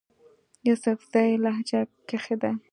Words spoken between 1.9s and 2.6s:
کښې ده